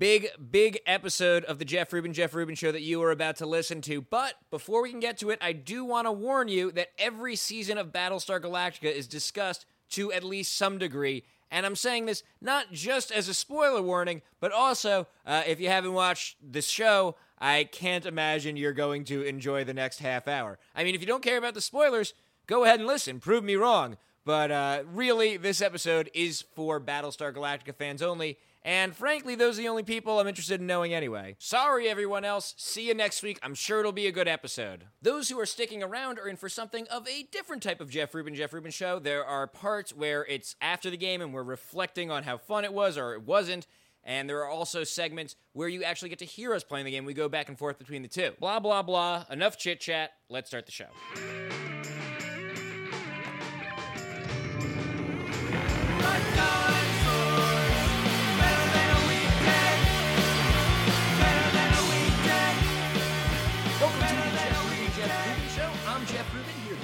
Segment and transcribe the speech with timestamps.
[0.00, 3.44] Big, big episode of the Jeff Rubin, Jeff Rubin show that you are about to
[3.44, 4.00] listen to.
[4.00, 7.36] But before we can get to it, I do want to warn you that every
[7.36, 11.24] season of Battlestar Galactica is discussed to at least some degree.
[11.50, 15.68] And I'm saying this not just as a spoiler warning, but also uh, if you
[15.68, 20.58] haven't watched the show, I can't imagine you're going to enjoy the next half hour.
[20.74, 22.14] I mean, if you don't care about the spoilers,
[22.46, 23.20] go ahead and listen.
[23.20, 23.98] Prove me wrong.
[24.24, 28.38] But uh, really, this episode is for Battlestar Galactica fans only.
[28.62, 31.36] And frankly, those are the only people I'm interested in knowing anyway.
[31.38, 32.54] Sorry, everyone else.
[32.58, 33.38] See you next week.
[33.42, 34.84] I'm sure it'll be a good episode.
[35.00, 38.14] Those who are sticking around are in for something of a different type of Jeff
[38.14, 38.98] Rubin, Jeff Rubin show.
[38.98, 42.72] There are parts where it's after the game and we're reflecting on how fun it
[42.72, 43.66] was or it wasn't.
[44.04, 47.04] And there are also segments where you actually get to hear us playing the game.
[47.04, 48.32] We go back and forth between the two.
[48.40, 49.24] Blah, blah, blah.
[49.30, 50.12] Enough chit chat.
[50.28, 51.99] Let's start the show.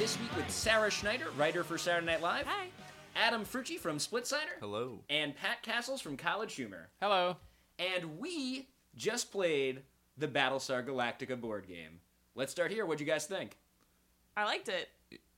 [0.07, 2.47] This week with Sarah Schneider, writer for Saturday Night Live.
[2.47, 2.69] Hi.
[3.17, 4.61] Adam Frucci from Splitsider.
[4.61, 5.01] Hello.
[5.11, 6.91] And Pat Cassels from College Humor.
[7.03, 7.39] Hello.
[7.81, 9.83] And we just played
[10.17, 11.99] the Battlestar Galactica board game.
[12.37, 12.87] Let's start here.
[12.87, 13.59] What'd you guys think?
[14.37, 14.91] I liked it.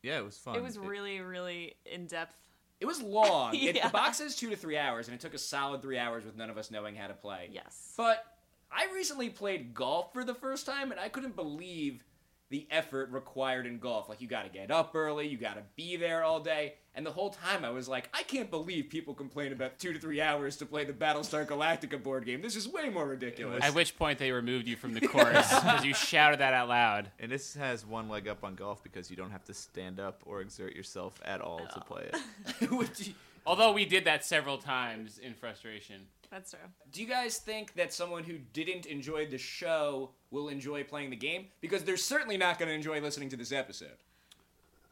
[0.03, 0.57] Yeah, it was fun.
[0.57, 2.37] It was really, really in depth.
[2.79, 3.55] It was long.
[3.59, 6.27] It- the box is two to three hours, and it took a solid three hours
[6.27, 7.49] with none of us knowing how to play.
[7.51, 7.95] Yes.
[7.97, 8.23] But
[8.71, 12.05] I recently played golf for the first time, and I couldn't believe
[12.51, 14.09] the effort required in golf.
[14.09, 16.75] Like, you gotta get up early, you gotta be there all day.
[16.95, 20.01] And the whole time I was like, I can't believe people complain about two to
[20.01, 22.43] three hours to play the Battlestar Galactica board game.
[22.43, 23.63] This is way more ridiculous.
[23.63, 27.11] At which point they removed you from the course because you shouted that out loud.
[27.21, 30.23] And this has one leg up on golf because you don't have to stand up
[30.27, 31.81] or exert yourself at all to oh.
[31.83, 33.15] play it.
[33.47, 36.07] Although we did that several times in frustration.
[36.31, 36.61] That's true.
[36.93, 41.17] Do you guys think that someone who didn't enjoy the show will enjoy playing the
[41.17, 41.47] game?
[41.61, 43.97] Because they're certainly not going to enjoy listening to this episode.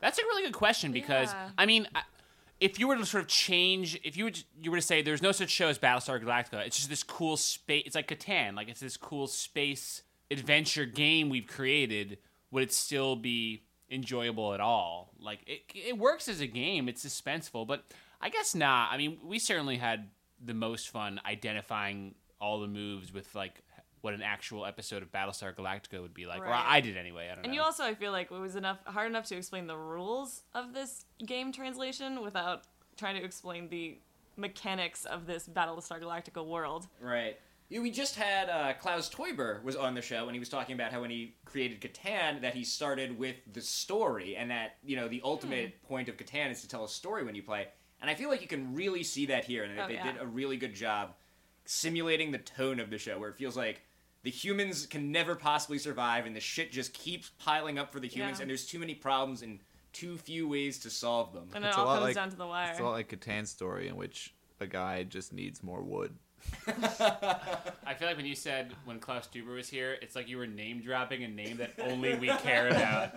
[0.01, 1.51] That's a really good question because Yeah.
[1.59, 2.03] I mean, I-
[2.59, 5.21] if you were to sort of change, if you would, you were to say there's
[5.21, 7.83] no such show as Battlestar Galactica, it's just this cool space.
[7.87, 12.17] It's like Catan, like it's this cool space adventure game we've created.
[12.51, 15.11] Would it still be enjoyable at all?
[15.21, 16.89] Like it, it works as a game.
[16.89, 17.85] It's suspenseful, but
[18.23, 18.91] I guess not.
[18.91, 20.09] I mean, we certainly had
[20.45, 23.63] the most fun identifying all the moves with like
[24.03, 27.29] what an actual episode of Battlestar Galactica would be like, or I did anyway.
[27.31, 27.55] I don't And know.
[27.55, 30.73] you also, I feel like, it was enough hard enough to explain the rules of
[30.75, 32.65] this game translation without
[32.97, 33.99] trying to explain the
[34.37, 36.87] mechanics of this Battlestar Galactica world.
[37.01, 37.37] Right.
[37.69, 40.75] Yeah, we just had uh, Klaus Teuber was on the show, and he was talking
[40.77, 44.95] about how when he created Catan, that he started with the story, and that you
[44.95, 47.67] know the ultimate point of Catan is to tell a story when you play.
[48.01, 50.13] And I feel like you can really see that here, and Oh, they yeah.
[50.13, 51.15] did a really good job
[51.65, 53.83] simulating the tone of the show, where it feels like
[54.23, 58.09] the humans can never possibly survive, and the shit just keeps piling up for the
[58.09, 58.43] humans, Yeah.
[58.43, 59.61] and there's too many problems and
[59.93, 61.49] too few ways to solve them.
[61.55, 62.71] And It's it a all lot comes like- down to the wire.
[62.71, 66.15] It's a lot like Catan's story in which a guy just needs more wood.
[66.67, 70.47] I feel like when you said when Klaus Teuber was here, it's like you were
[70.47, 73.13] name dropping a name that only we care about.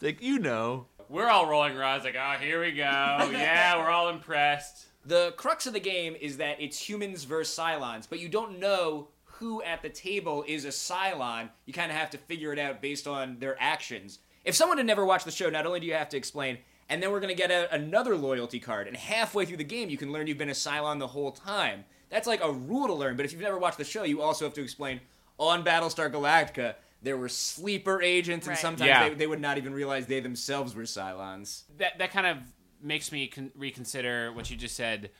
[0.00, 2.82] Like you know, we're all rolling our eyes like, oh, here we go.
[3.32, 4.86] Yeah, we're all impressed.
[5.04, 9.08] The crux of the game is that it's humans versus Cylons, but you don't know
[9.24, 11.50] who at the table is a Cylon.
[11.66, 14.20] You kind of have to figure it out based on their actions.
[14.44, 16.58] If someone had never watched the show, not only do you have to explain,
[16.88, 19.90] and then we're going to get out another loyalty card, and halfway through the game,
[19.90, 21.84] you can learn you've been a Cylon the whole time.
[22.08, 24.46] That's like a rule to learn, but if you've never watched the show, you also
[24.46, 25.00] have to explain
[25.38, 26.76] on Battlestar Galactica.
[27.02, 28.58] There were sleeper agents, and Right.
[28.60, 29.08] sometimes Yeah.
[29.08, 31.64] they, they would not even realize they themselves were Cylons.
[31.78, 32.38] That that kind of
[32.80, 35.10] makes me con- reconsider what you just said,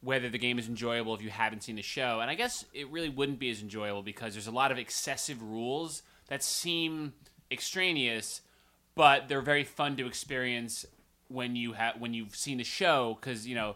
[0.00, 2.20] whether the game is enjoyable if you haven't seen the show.
[2.20, 5.42] And I guess it really wouldn't be as enjoyable because there's a lot of excessive
[5.42, 7.12] rules that seem
[7.50, 8.42] extraneous,
[8.94, 10.84] but they're very fun to experience
[11.28, 13.74] when you have when you've seen the show because you know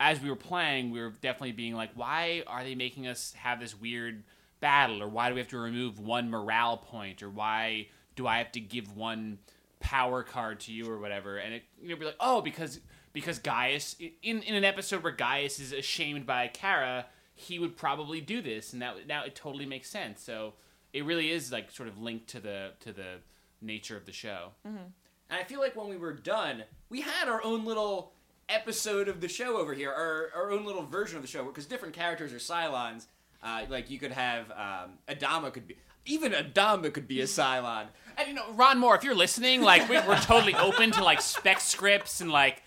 [0.00, 3.60] as we were playing, we were definitely being like, why are they making us have
[3.60, 4.24] this weird
[4.62, 5.02] battle?
[5.02, 7.22] Or why do we have to remove one morale point?
[7.22, 9.38] Or why do I have to give one
[9.80, 11.36] power card to you or whatever?
[11.36, 12.80] And it, you know, be like, oh, because
[13.12, 17.04] because Gaius, in, in an episode where Gaius is ashamed by Kara,
[17.34, 18.72] he would probably do this.
[18.72, 20.22] And that now it totally makes sense.
[20.22, 20.54] So
[20.94, 23.16] it really is like sort of linked to the to the
[23.60, 24.52] nature of the show.
[24.66, 24.84] Mm-hmm.
[25.30, 28.12] And I feel like when we were done, we had our own little
[28.48, 31.64] episode of the show over here, our, our own little version of the show, because
[31.64, 33.06] different characters are Cylons.
[33.42, 37.86] Uh, like you could have um, Adama could be even Adama could be a Cylon.
[38.16, 41.20] And you know, Ron Moore, if you're listening, like we, we're totally open to like
[41.20, 42.62] spec scripts and like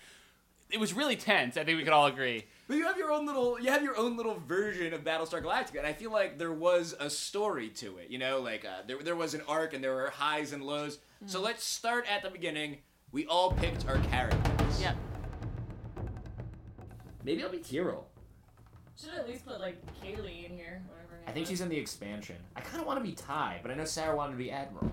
[0.70, 1.56] it was really tense.
[1.56, 2.44] I think we could all agree.
[2.68, 5.78] But you have your own little, you have your own little version of Battlestar Galactica,
[5.78, 8.10] and I feel like there was a story to it.
[8.10, 10.98] You know, like uh, there there was an arc, and there were highs and lows.
[11.26, 12.78] So let's start at the beginning.
[13.12, 14.80] We all picked our characters.
[14.80, 14.96] Yep.
[17.24, 18.08] Maybe I'll be Tyrol.
[19.00, 20.82] Should at least put like Kaylee in here.
[20.88, 21.20] Whatever.
[21.26, 22.36] I think she's in the expansion.
[22.54, 24.92] I kind of want to be Tigh, but I know Sarah wanted to be Admiral.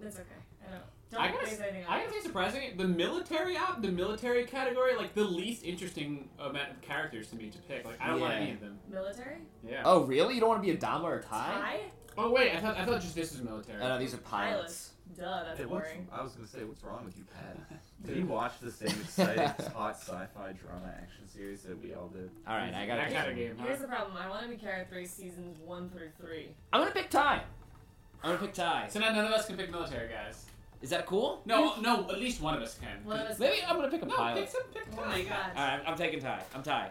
[0.00, 0.28] That's okay.
[0.66, 0.82] I don't.
[1.10, 5.14] Don't I gotta, anything I gotta say, surprisingly, the military op, the military category, like
[5.14, 7.86] the least interesting amount of characters to me to pick.
[7.86, 8.78] Like I don't want any of them.
[8.90, 9.38] military.
[9.66, 9.80] Yeah.
[9.86, 10.34] Oh, really?
[10.34, 11.60] You don't want to be Adama or Tigh?
[11.60, 11.80] Tigh.
[12.18, 13.80] Oh wait, I thought I thought just this was military.
[13.82, 14.56] Oh, no, these are Pilots.
[14.56, 14.90] pilots.
[15.16, 15.44] Duh.
[15.44, 16.06] That's Hey, boring.
[16.12, 17.56] I was gonna say, what's wrong with you, Pat?
[18.06, 19.44] Did you watch the same exciting
[19.74, 22.30] hot sci-fi drama action series that we all did?
[22.46, 23.56] All right, I got that to kind game.
[23.58, 24.16] Here's the problem.
[24.16, 26.50] I want to be Kara Thrace seasons one through three.
[26.72, 27.42] I'm gonna pick Tigh.
[28.22, 28.86] I'm gonna pick Tigh.
[28.88, 30.44] So now none of us can pick military guys.
[30.80, 31.42] Is that cool?
[31.44, 33.04] No, no, at least one of us can.
[33.04, 33.38] One of us.
[33.40, 34.42] Maybe I'm gonna pick a No, pilot.
[34.42, 35.50] pick some, pick Oh my god.
[35.56, 36.42] All right, I'm taking Tigh.
[36.54, 36.90] I'm Tigh.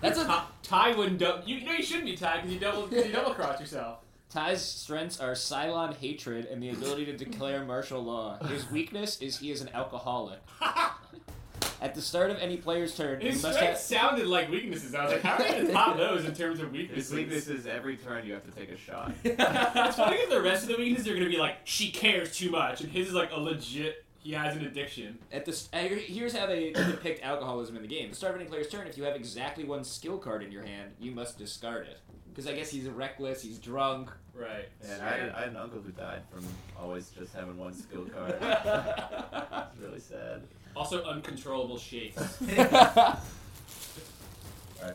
[0.00, 1.18] That's a Tigh, Tigh wouldn't.
[1.18, 3.60] dou- You, you know you shouldn't be Tigh because you double cause you double cross
[3.60, 3.98] yourself.
[4.30, 8.38] Tigh's strengths are Cylon hatred and the ability to declare martial law.
[8.44, 10.40] His weakness is he is an alcoholic.
[11.80, 14.00] At the start of any player's turn, His must strengths have.
[14.00, 14.94] sounded like weaknesses.
[14.96, 17.12] I was like, how are you gonna top those in terms of His weaknesses?
[17.14, 19.12] weakness is every turn you have to take a shot.
[19.24, 22.50] It's funny because the rest of the weaknesses are gonna be like she cares too
[22.50, 24.04] much, and his is like a legit.
[24.28, 25.18] He has an addiction.
[25.32, 28.04] At the st- uh, here's how they depict alcoholism in the game.
[28.04, 30.52] At the start of any player's turn, if you have exactly one skill card in
[30.52, 31.98] your hand, you must discard it.
[32.28, 34.10] Because I guess he's reckless, he's drunk.
[34.34, 34.68] Right.
[34.86, 36.44] And I had, I had an uncle who died from
[36.78, 38.36] always just having one skill card.
[39.72, 40.42] It's really sad.
[40.76, 42.18] Also uncontrollable shakes.
[42.42, 42.60] Alright,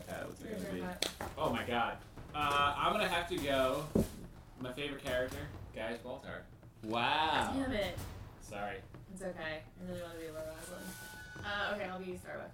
[0.06, 0.84] Pat, what's it gonna be?
[1.36, 1.96] Oh my god.
[2.36, 3.82] Uh, I'm gonna have to go.
[4.60, 5.38] My favorite character,
[5.74, 6.42] Gaius Baltar.
[6.84, 7.52] Wow.
[7.56, 7.98] Damn it.
[8.40, 8.76] Sorry.
[9.14, 9.62] It's okay.
[9.62, 10.82] I really want to be Laura Roslin.
[11.38, 12.50] Uh, okay, I'll be Starbuck.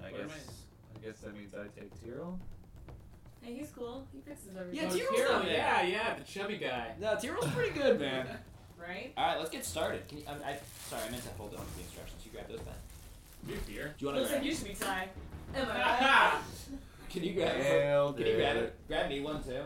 [0.00, 0.48] I What guess,
[0.96, 2.40] I guess that means I take Tyrol.
[3.42, 4.06] Hey, he's cool.
[4.10, 4.80] He fixes everything.
[4.80, 6.92] Yeah, Oh, Tyrol's Tyrol, not yeah, yeah, the chubby guy.
[6.98, 8.26] No, Tyrol's pretty good, man.
[8.76, 9.12] Right?
[9.16, 10.06] All right, let's get started.
[10.08, 10.58] Can you, I, I,
[10.90, 12.20] sorry, I meant to hold on to the instructions.
[12.26, 12.74] You grab those back.
[13.46, 13.94] New beer.
[13.96, 14.42] Do you want to Looks grab?
[14.42, 15.08] like you should be Tigh.
[15.54, 16.40] Am I right?
[17.08, 18.16] Can you grab it?
[18.16, 18.62] Can you grab it.
[18.64, 18.78] it?
[18.88, 19.62] Grab me one too.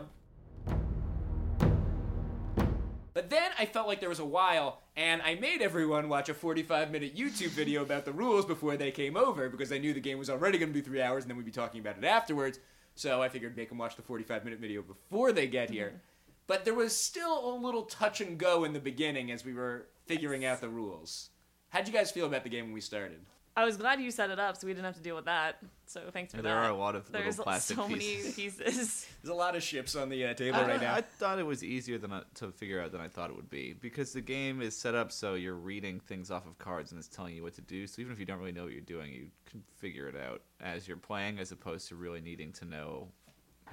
[3.13, 6.35] But then I felt like there was a while, and I made everyone watch a
[6.35, 10.01] 45 minute YouTube video about the rules before they came over because I knew the
[10.01, 12.05] game was already going to be three hours and then we'd be talking about it
[12.05, 12.59] afterwards.
[12.97, 15.87] So I figured make them watch the 45 minute video before they get here.
[15.87, 15.97] Mm-hmm.
[16.49, 19.87] But there was still a little touch and go in the beginning as we were
[20.07, 21.31] figuring out the rules.
[21.69, 23.21] How'd you guys feel about the game when we started?
[23.59, 25.59] I was glad you set it up so we didn't have to deal with that.
[25.87, 26.61] So thanks for There that.
[26.61, 28.23] There are a lot of There's little plastic so pieces.
[28.25, 29.07] many pieces.
[29.23, 30.95] There's a lot of ships on the uh, table I, right now.
[30.95, 33.51] I thought it was easier than I, to figure out than I thought it would
[33.51, 36.99] be because the game is set up so you're reading things off of cards and
[37.01, 37.87] it's telling you what to do.
[37.89, 40.43] So even if you don't really know what you're doing, you can figure it out
[40.61, 43.09] as you're playing, as opposed to really needing to know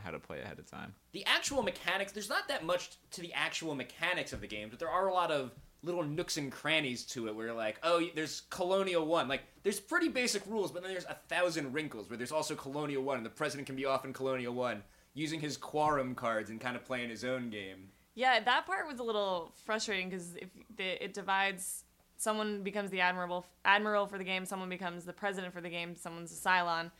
[0.03, 0.93] how to play ahead of time.
[1.13, 4.77] the actual mechanics there's not that much to the actual mechanics of the game but
[4.77, 5.51] there are a lot of
[5.85, 9.79] little nooks and crannies to it where you're like oh there's colonial one like there's
[9.79, 13.25] pretty basic rules but then there's a thousand wrinkles where there's also colonial one and
[13.25, 14.83] the president can be off in colonial one
[15.13, 18.99] using his quorum cards and kind of playing his own game Yeah, that part was
[18.99, 21.83] a little frustrating because if the, it divides,
[22.17, 25.95] someone becomes the admiral admiral for the game, someone becomes the president for the game,
[25.95, 26.91] someone's a Cylon.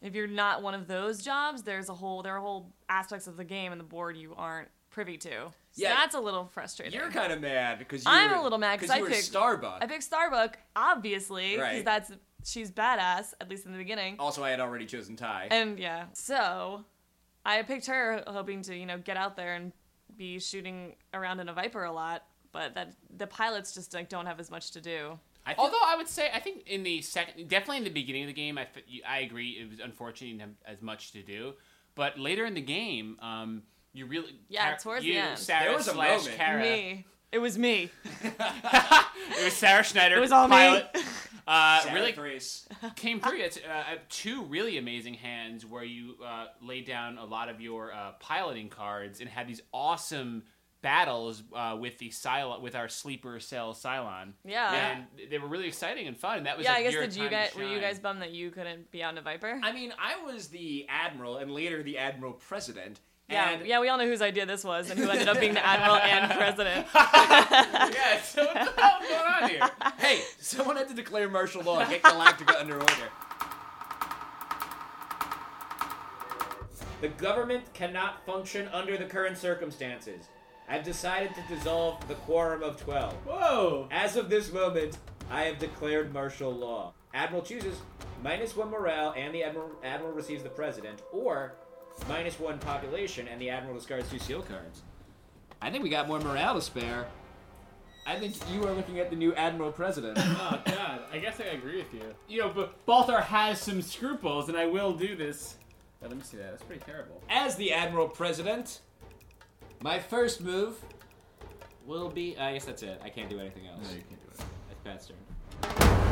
[0.00, 3.36] If you're not one of those jobs, there's a whole there are whole aspects of
[3.36, 5.52] the game and the board you aren't privy to.
[5.76, 5.94] So Yeah.
[5.96, 6.98] that's a little frustrating.
[6.98, 9.86] you're kind of mad because I'm were, a little mad 'cause I picked- starbuck I
[9.86, 11.84] picked Starbuck, obviously, because Right.
[11.84, 12.12] that's
[12.44, 14.16] she's badass at least in the beginning.
[14.18, 16.84] also i had already chosen tigh And yeah, so
[17.44, 19.72] I picked her hoping to, you know, get out there and
[20.16, 24.26] be shooting around in a Viper a lot, but that the pilots just like don't
[24.26, 25.18] have as much to do.
[25.44, 28.22] I feel, Although I would say, I think in the second, definitely in the beginning
[28.22, 28.66] of the game, I
[29.06, 29.50] I agree.
[29.60, 31.54] It was unfortunate you didn't have as much to do,
[31.94, 33.62] but later in the game, um,
[33.96, 35.38] you really Yeah, Kara- towards the end.
[35.38, 36.36] Sarah There was a slash moment.
[36.36, 36.62] Kara.
[36.62, 37.06] Me.
[37.32, 37.90] It was me.
[38.22, 40.16] it was Sarah Schneider.
[40.16, 40.82] It was all me.
[41.48, 42.68] Uh, Sarah really Thrace.
[42.96, 43.38] came through.
[43.38, 47.92] It's uh, two really amazing hands where you uh, laid down a lot of your
[47.92, 50.42] uh, piloting cards and had these awesome
[50.82, 54.32] battles uh, with the Cylon, with our sleeper cell Cylon.
[54.44, 54.74] Yeah.
[54.96, 56.42] and they were really exciting and fun.
[56.42, 58.00] That was Yeah, like I guess your did you time to guys were you guys
[58.00, 59.60] bummed that you couldn't be out in a Viper?
[59.62, 62.98] I mean, I was the admiral and later the admiral president.
[63.28, 65.54] Yeah, and yeah, we all know whose idea this was and who ended up being
[65.54, 66.86] the admiral and president.
[66.94, 69.70] yeah, so what the hell is going on here?
[69.98, 73.10] Hey, someone had to declare martial law and get Galactica under order.
[77.00, 80.26] The government cannot function under the current circumstances.
[80.68, 83.14] I've decided to dissolve the Quorum of Twelve.
[83.26, 83.88] Whoa!
[83.90, 84.98] As of this moment,
[85.30, 86.92] I have declared martial law.
[87.14, 87.78] Admiral chooses
[88.22, 91.54] minus one morale and the admiral, admiral receives the president, or
[92.08, 94.82] minus one population and the admiral discards two seal cards.
[95.60, 97.06] I think we got more morale to spare.
[98.06, 100.18] I think you are looking at the new admiral president.
[100.48, 102.02] Oh God, I guess I agree with you.
[102.28, 105.56] You know, but Baltar has some scruples, and I will do this.
[106.00, 106.50] Yeah, let me see that.
[106.50, 107.20] That's pretty terrible.
[107.28, 108.80] As the admiral president,
[109.80, 110.76] my first move
[111.84, 112.36] will be.
[112.38, 113.00] Uh, I guess that's it.
[113.02, 113.88] I can't do anything else.
[113.88, 114.44] No, you can't do it.
[114.84, 115.08] That's
[115.64, 116.05] Pat's turn.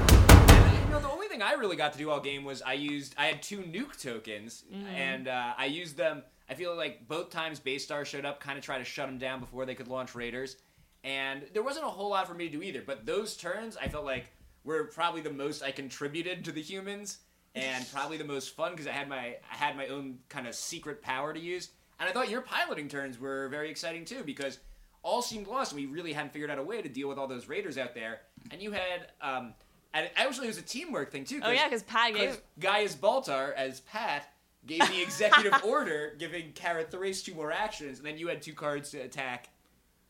[1.01, 3.43] The only thing I really got to do all game was I used I had
[3.43, 6.23] two nuke tokens, and uh, I used them.
[6.49, 9.41] I feel like both times basestar showed up, kind of try to shut them down
[9.41, 10.57] before they could launch raiders,
[11.03, 12.83] and there wasn't a whole lot for me to do either.
[12.85, 14.33] But those turns, I felt like
[14.65, 17.19] were probably the most I contributed to the humans,
[17.55, 20.55] and probably the most fun because I had my I had my own kind of
[20.55, 24.59] secret power to use, and I thought your piloting turns were very exciting too because
[25.05, 27.29] all seemed lost and we really hadn't figured out a way to deal with all
[27.29, 28.23] those raiders out there.
[28.51, 29.53] And you had, um,
[29.95, 31.41] and actually it was a teamwork thing too.
[31.43, 32.43] Oh yeah, because Pat gave.
[32.59, 34.29] Gaius Baltar as Pat
[34.67, 38.53] gave the executive order, giving Kara Thrace two more actions, and then you had two
[38.53, 39.49] cards to attack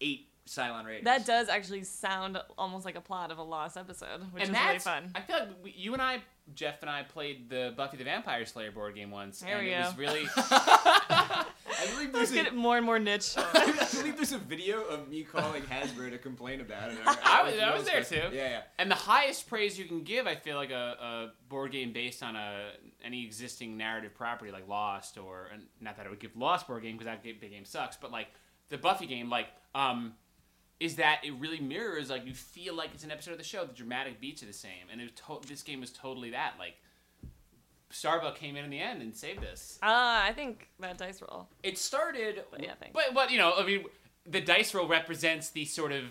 [0.01, 1.05] eight Cylon raiders.
[1.05, 4.63] That does actually sound almost like a plot of a lost episode, which and is
[4.63, 5.11] really fun.
[5.15, 6.19] I feel like we, you and I,
[6.55, 9.73] Jeff and I, played the Buffy the Vampire Slayer board game once, There and we
[9.73, 10.27] it was really.
[10.37, 11.47] I
[11.93, 13.35] believe Let's there's get a, it more and more niche.
[13.37, 16.99] I believe there's a video of me calling Hasbro to complain about it.
[17.07, 18.35] I was- I was there too.
[18.35, 18.61] Yeah, yeah.
[18.79, 22.23] And the highest praise you can give, I feel like a, a board game based
[22.23, 22.73] on a
[23.03, 26.83] any existing narrative property like Lost, or and not that I would give Lost board
[26.83, 28.29] game because that big game sucks, but like
[28.69, 30.13] the Buffy game, like um,
[30.85, 33.65] is that it really mirrors like you feel like it's an episode of the show.
[33.65, 36.55] The dramatic beats are the same, and it to- this game was totally that.
[36.59, 36.75] Like
[37.91, 39.79] Starbuck came in in the end and saved us.
[39.83, 41.49] Ah, I think that dice roll.
[41.63, 42.45] It started.
[42.51, 42.93] But yeah, thanks.
[42.95, 43.85] But but you know, I mean,
[44.27, 46.05] the dice roll represents the sort of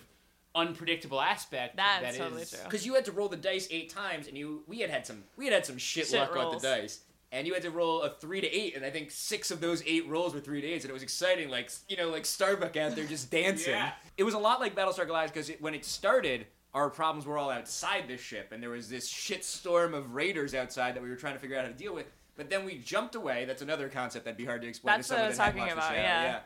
[0.55, 1.75] unpredictable aspect.
[1.77, 2.59] That's that totally is- true.
[2.63, 5.23] because you had to roll the dice eight times, and you we had had some
[5.35, 6.53] we had had some shit, Shit luck rolls.
[6.55, 7.01] with the dice,
[7.33, 9.83] and you had to roll a three to eight, and I think six of those
[9.87, 12.77] eight rolls were three to eights, and it was exciting, like you know, like Starbuck
[12.77, 13.73] out there just dancing.
[13.73, 13.91] Yeah.
[14.17, 17.37] It was a lot like Battlestar Galactica because it, when it started, our problems were
[17.37, 21.15] all outside the ship, and there was this shitstorm of raiders outside that we were
[21.15, 22.05] trying to figure out how to deal with.
[22.35, 23.45] But then we jumped away.
[23.45, 25.45] That's another concept that'd be hard to explain That's to someone what I was that
[25.45, 25.95] talking about, show.
[25.95, 26.39] yeah.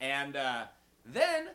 [0.00, 0.64] And uh,
[1.04, 1.48] then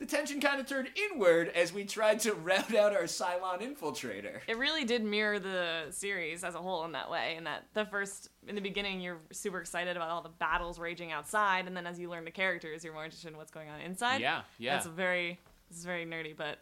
[0.00, 4.40] the tension kind of turned inward as we tried to rout out our Cylon infiltrator.
[4.48, 7.36] It really did mirror the series as a whole in that way.
[7.36, 11.12] In that the first, in the beginning, you're super excited about all the battles raging
[11.12, 13.78] outside, and then as you learn the characters, you're more interested in what's going on
[13.82, 14.22] inside.
[14.22, 14.74] Yeah, yeah.
[14.74, 15.38] That's very,
[15.68, 16.58] this is very nerdy, but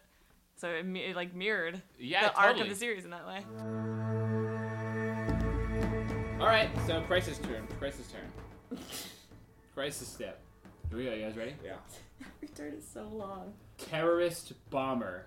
[0.57, 3.45] so it, it like mirrored Yeah, the arc of the series in that way.
[6.41, 7.65] All right, so Crisis turn.
[7.79, 8.79] Crisis turn.
[9.73, 10.41] Crisis step.
[10.89, 11.13] Here we go.
[11.13, 11.53] You guys ready?
[11.63, 11.75] Yeah.
[12.41, 13.53] Return is so long.
[13.77, 15.25] Terrorist bomber.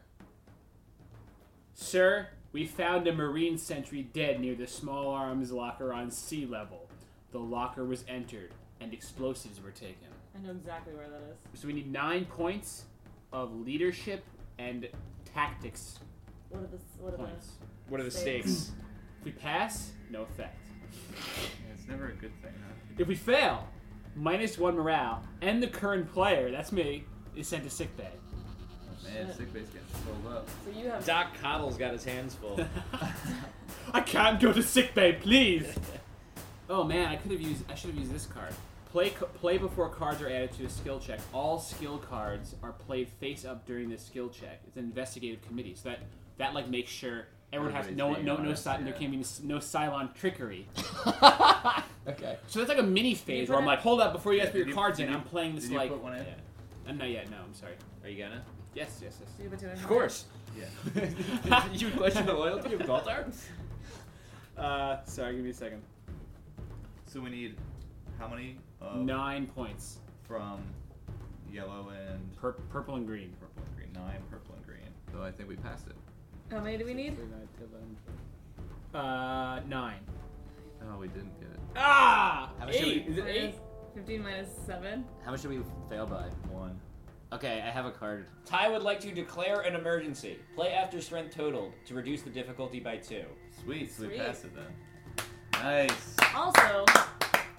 [1.75, 6.89] Sir, we found a Marine sentry dead near the small arms locker on sea level.
[7.33, 10.09] The locker was entered, and explosives were taken.
[10.37, 11.23] I know exactly where that
[11.55, 11.61] is.
[11.61, 12.85] So we need nine points
[13.33, 14.25] of leadership
[14.59, 14.89] and
[15.35, 15.99] tactics
[16.51, 17.53] What are the what points.
[17.89, 18.51] What are the Stakes.
[18.53, 18.73] stakes?
[19.21, 20.59] If we pass, no effect.
[20.93, 22.75] Yeah, it's never a good thing, huh?
[22.99, 23.67] If we fail,
[24.15, 27.05] minus one morale, and the current player, that's me,
[27.37, 28.11] is sent to sickbay.
[29.05, 30.49] Man, sickbay's getting filled up.
[30.65, 32.61] So you have Doc Cottle's got his hands full.
[33.93, 35.75] I can't go to sickbay, please.
[36.71, 37.71] oh man, I could have used.
[37.71, 38.53] I should have used this card.
[38.91, 41.19] Play play before cards are added to a skill check.
[41.33, 44.61] All skill cards are played face up during the skill check.
[44.67, 46.01] It's an investigative committee, so that
[46.39, 49.59] that like makes sure everyone has no no no honest, si- there can't be no
[49.59, 50.67] Cylon trickery.
[52.05, 52.37] Okay.
[52.49, 54.59] So that's like a mini phase where I'm like, hold up, before you guys put
[54.59, 55.89] your you- cards in, you- I'm playing this did you like.
[55.91, 56.25] put one in?
[56.27, 56.33] Yeah.
[56.89, 57.31] Uh, not yet.
[57.31, 57.75] No, I'm sorry.
[58.03, 58.43] Are you gonna?
[58.75, 59.73] Yes, yes, yes.
[59.81, 60.25] Of course.
[60.59, 60.65] Yeah.
[61.73, 63.33] you question the loyalty of Baltar?
[64.57, 65.81] Uh, sorry, give me a second.
[67.07, 67.57] So we need
[68.19, 68.59] how many?
[68.81, 69.99] Uh, Nine points.
[70.27, 70.61] From
[71.53, 73.33] yellow and Pur- purple and green.
[73.39, 73.93] purple and green.
[73.93, 74.81] Nine purple and green.
[75.13, 75.95] So I think we passed it.
[76.53, 77.17] How many do we need?
[78.95, 80.01] Uh, nine.
[80.83, 81.59] Oh, we didn't get it.
[81.77, 82.51] Ah!
[82.59, 83.07] How much should we- eight.
[83.09, 83.55] Is it eight?
[83.95, 85.05] 15 minus 7.
[85.25, 86.29] How much did we fail by?
[86.51, 86.79] One.
[87.33, 88.27] Okay, I have a card.
[88.45, 90.39] Tigh would like to declare an emergency.
[90.55, 93.25] Play after strength totaled to reduce the difficulty by two.
[93.65, 93.91] Sweet.
[93.91, 94.19] So we Sweet.
[94.21, 95.25] passed it then.
[95.55, 96.17] Nice.
[96.35, 96.85] Also,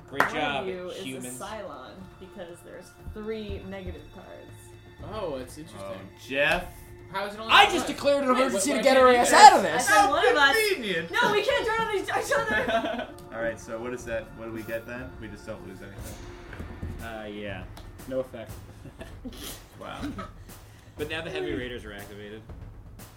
[0.08, 1.42] Great one job, of you is humans.
[1.42, 5.12] a Cylon because there's three negative cards.
[5.12, 5.82] Oh, it's interesting.
[5.92, 6.66] Oh, Jeff.
[7.14, 7.74] How is it only I one?
[7.74, 9.88] just declared an Wait, emergency what- to get our ass out of this.
[9.88, 10.56] said one of us.
[10.72, 11.12] Convenient.
[11.12, 13.08] No, we can't turn on each each other.
[13.34, 13.60] All right.
[13.60, 14.24] So what is that?
[14.38, 15.10] What do we get then?
[15.22, 17.08] We just don't lose anything.
[17.08, 17.64] Uh, yeah.
[18.08, 18.52] No effect.
[19.80, 20.00] Wow.
[20.98, 22.42] But now the heavy raiders are activated.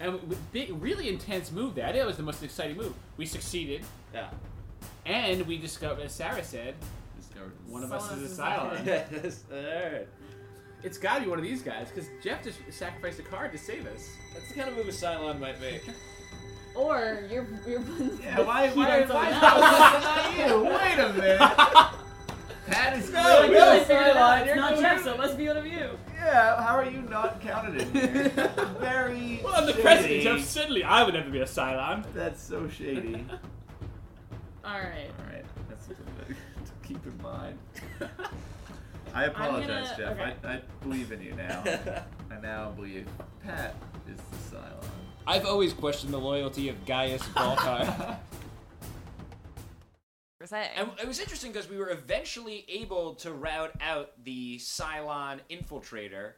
[0.01, 1.85] And w- big, really intense move there.
[1.85, 2.95] I think that was the most exciting move.
[3.19, 3.83] We succeeded,
[4.15, 4.31] Yeah.
[5.05, 6.75] and we discovered, as Sarah said,
[7.19, 8.87] Discovered one of us is a is Cylon.
[8.87, 9.45] Yes.
[9.53, 10.09] Alright.
[10.87, 13.59] It's got to be one of these guys because Jeff just sacrificed a card to
[13.59, 14.09] save us.
[14.33, 15.83] That's the kind of move a Cylon might make.
[16.77, 17.81] Or you're you're
[18.23, 20.65] Yeah, why, Heat why, on why someone not you?
[20.65, 21.39] Wait a minute.
[22.67, 24.37] Pat is Like, clearly really the figured it out.
[24.37, 24.39] Cylon.
[24.41, 25.89] It's You're not Jeff, so it must be one of you.
[26.15, 28.29] Yeah, how are you not counted in here?
[28.79, 29.83] Very Well, I'm the shady.
[29.83, 30.45] president, Jeff.
[30.45, 32.05] Certainly, I would never be a Cylon.
[32.13, 33.25] That's so shady.
[34.63, 35.11] All right.
[35.19, 37.59] Alright, that's something to to keep in mind.
[39.15, 40.21] I apologize, gonna- Jeff.
[40.21, 40.35] okay.
[40.45, 41.63] I, I believe in you now.
[42.31, 43.07] I now believe
[43.45, 43.75] Pat
[44.09, 44.19] is
[44.51, 44.85] the Cylon.
[45.27, 48.17] I've always questioned the loyalty of Gaius Baltar.
[50.41, 50.71] For saying.
[50.77, 56.33] And it was interesting because we were eventually able to route out the Cylon infiltrator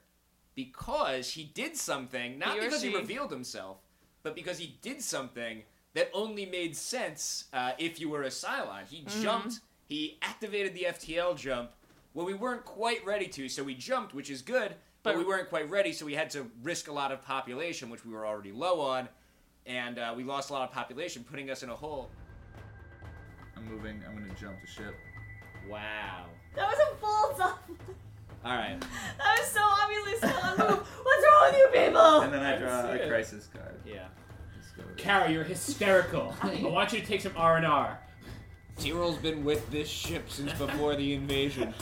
[0.54, 2.96] because he did something, not He or because he she.
[2.96, 3.78] revealed himself,
[4.22, 5.62] but because he did something
[5.94, 8.86] that only made sense uh, if you were a Cylon.
[8.88, 9.22] He Mm-hmm.
[9.22, 11.70] jumped, he activated the FTL jump
[12.18, 15.24] when we weren't quite ready to, so we jumped, which is good, but, But- we
[15.24, 18.26] weren't quite ready, so we had to risk a lot of population, which we were
[18.26, 19.08] already low on,
[19.66, 22.10] and uh, we lost a lot of population, putting us in a hole.
[23.56, 24.02] I'm moving.
[24.04, 24.96] I'm gonna jump the ship.
[25.70, 26.24] wow.
[26.56, 27.70] that was a full stop.
[28.44, 28.84] Alright.
[29.18, 30.88] That was so obviously Cylon move.
[31.04, 32.20] What's wrong with you people?
[32.22, 33.80] And then I I draw see a crisis card.
[33.86, 34.06] Yeah.
[34.56, 34.96] Let's go with it.
[34.96, 36.34] Kara, you're hysterical.
[36.42, 38.00] I want you to take some R and R.
[38.78, 41.74] Tyrol's been with this ship since before the invasion.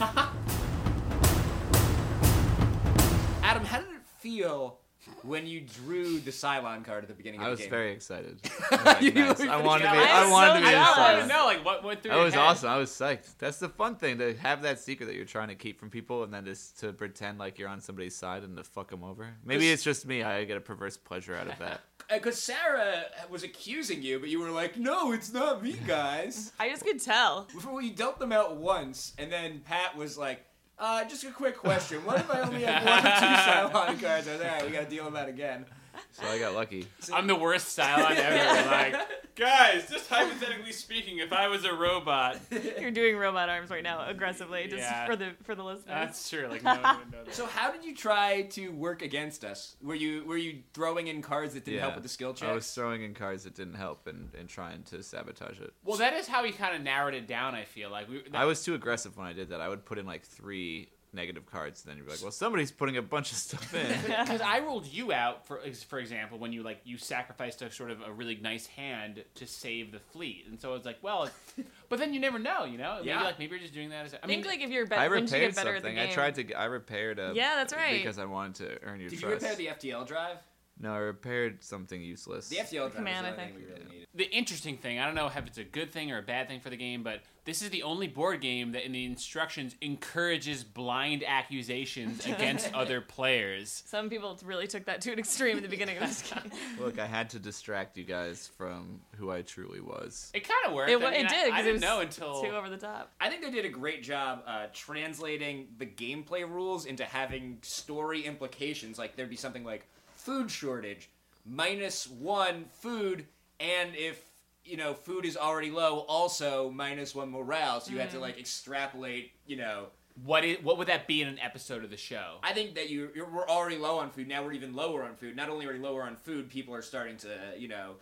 [3.43, 4.79] Adam, how did it feel
[5.23, 7.69] when you drew the Cylon card at the beginning of I the was game?
[7.69, 8.39] very excited.
[8.71, 9.39] I, was like, You nice.
[9.39, 9.97] were I wanted to be.
[9.97, 10.07] freaking.
[10.07, 10.97] I wanted to be jealous.
[10.97, 11.19] a I Cylon.
[11.19, 12.39] don't know, like what went through That your was head?
[12.43, 12.69] awesome.
[12.69, 13.37] I was psyched.
[13.37, 16.23] That's the fun thing to have that secret that you're trying to keep from people,
[16.23, 19.27] and then just to pretend like you're on somebody's side and to fuck them over.
[19.45, 20.23] Maybe it's just me.
[20.23, 21.81] I get a perverse pleasure out of that.
[22.09, 26.51] Because Uh, Sarah was accusing you, but you were like, "No, it's not me, guys."
[26.59, 27.47] I just could tell.
[27.53, 30.45] Before you dealt them out once, and then Pat was like,
[30.79, 32.03] "Uh, just a quick question.
[32.05, 33.09] What if I only have one or two
[33.97, 35.65] Cylon cards?" I was like, "All right, we gotta deal with that again."
[36.11, 36.87] So I got lucky.
[37.11, 38.69] I'm the worst Cylon ever.
[38.69, 38.95] like,
[39.37, 42.39] guys, just hypothetically speaking, if I was a robot,
[42.81, 45.05] You're doing robot arms right now aggressively, just Yeah.
[45.05, 45.85] for the for the listeners.
[45.87, 46.47] that's true.
[46.47, 47.33] Like, no one would know that.
[47.33, 49.75] So how did you try to work against us?
[49.81, 51.81] Were you were you throwing in cards that didn't Yeah.
[51.83, 52.49] help with the skill checks?
[52.49, 55.73] I was throwing in cards that didn't help and, and trying to sabotage it.
[55.83, 57.55] Well, that is how he kind of narrowed it down.
[57.55, 58.23] I feel like we.
[58.33, 59.61] I was too aggressive when I did that.
[59.61, 62.97] I would put in like three negative cards, and then you're like, "Well, somebody's putting
[62.97, 66.63] a bunch of stuff in." because I ruled you out for for example when you
[66.63, 70.59] like you sacrificed a sort of a really nice hand to save the fleet, and
[70.59, 71.29] so it's like, well,
[71.89, 72.95] but then you never know, you know?
[72.97, 73.23] Maybe Yeah.
[73.23, 74.05] like maybe you're just doing that.
[74.05, 75.75] As, I I mean, think like if you're I better, once you repaired get better
[75.75, 75.95] at the something.
[76.03, 76.09] game.
[76.09, 76.53] I tried to.
[76.53, 77.31] I repaired a.
[77.35, 77.97] Yeah, that's right.
[77.97, 79.41] Because I wanted to earn your Did you trust.
[79.43, 80.37] repair the FTL drive?
[80.79, 82.49] No, I repaired something useless.
[82.49, 83.55] The FTL drive Command, was I the think.
[83.57, 84.07] we really needed.
[84.13, 86.59] the interesting thing, I don't know if it's a good thing or a bad thing
[86.59, 90.63] for the game, but this is the only board game that in the instructions encourages
[90.63, 93.83] blind accusations against other players.
[93.87, 96.51] Some people really took that to an extreme at the beginning of this game.
[96.79, 100.29] Look, I had to distract you guys from who I truly was.
[100.33, 100.91] It kind of worked.
[100.91, 102.77] It, I mean, it did I, because it didn't was know until too over the
[102.77, 103.11] top.
[103.19, 108.25] I think they did a great job uh, translating the gameplay rules into having story
[108.25, 108.99] implications.
[108.99, 109.87] Like there'd be something like
[110.27, 111.09] food shortage,
[111.45, 113.25] minus one food,
[113.61, 114.21] and if
[114.65, 117.79] you know food is already low, also minus one morale.
[117.79, 119.31] So you had to like extrapolate.
[119.45, 119.85] You know,
[120.25, 122.39] what is what would that be in an episode of the show?
[122.43, 124.27] I think that you you're, we're already low on food.
[124.27, 125.35] Now we're even lower on food.
[125.35, 127.93] Not only are we lower on food, people are starting to you know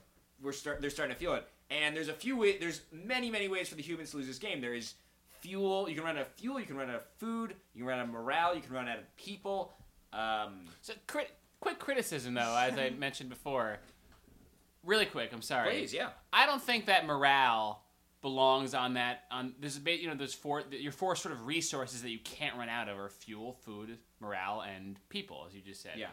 [0.42, 1.48] we're start they're starting to feel it.
[1.70, 4.40] And there's a few way, there's many many ways for the humans to lose this
[4.40, 4.62] game.
[4.62, 4.96] There is
[5.42, 5.88] fuel.
[5.88, 6.60] You can run out of fuel.
[6.60, 7.54] You can run out of food.
[7.76, 8.56] You can run out of morale.
[8.56, 9.74] You can run out of people.
[10.12, 13.80] Um, So, crit- quick criticism though, as I mentioned before.
[14.84, 15.72] Really quick, I'm sorry.
[15.72, 16.10] please, yeah.
[16.32, 17.82] I don't think that morale
[18.22, 19.24] belongs on that.
[19.32, 22.20] On there's a bit, you know, there's four your four sort of resources that you
[22.20, 25.94] can't run out of are fuel, food, morale, and people, as you just said.
[25.98, 26.08] Yeah.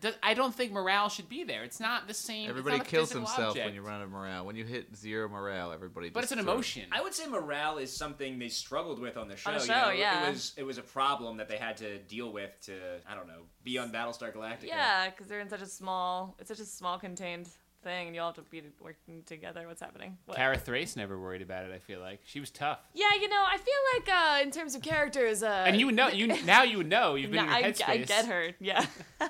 [0.00, 1.64] Doesn't I don't think morale should be there.
[1.64, 2.48] It's not the same.
[2.48, 3.66] Everybody kills physical himself object.
[3.66, 4.46] when you run out of morale.
[4.46, 6.10] When you hit zero morale, everybody.
[6.10, 6.84] But it's an emotion.
[6.92, 9.50] I would say morale is something they struggled with on the show.
[9.50, 9.90] On the you show, know?
[9.90, 10.26] yeah.
[10.26, 12.74] It was it was a problem that they had to deal with to
[13.08, 14.66] I don't know be on Battlestar Galactica.
[14.66, 17.48] Yeah, because they're in such a small, it's such a small contained
[17.84, 19.66] thing, and you all have to be working together.
[19.68, 20.16] What's happening?
[20.26, 20.36] What?
[20.36, 21.72] Kara Thrace never worried about it.
[21.72, 22.80] I feel like she was tough.
[22.94, 25.94] Yeah, you know, I feel like uh, in terms of characters, uh, And you would
[25.94, 26.08] know.
[26.08, 27.14] You now you would know.
[27.14, 27.88] You've been nah, in your headspace.
[27.88, 28.50] I get her.
[28.58, 28.84] Yeah,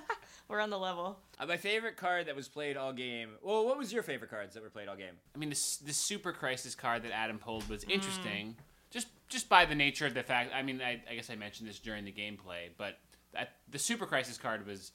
[0.48, 1.18] we're on the level.
[1.38, 3.30] Uh, my favorite card that was played all game.
[3.42, 5.14] Well, what was your favorite cards that were played all game?
[5.34, 7.70] I mean, this the Super Crisis card that Adam pulled Mm.
[7.70, 8.56] was interesting,
[8.90, 10.52] just just by the nature of the fact.
[10.54, 12.98] I mean, I, I guess I mentioned this during the gameplay, but
[13.32, 14.92] that, the Super Crisis card was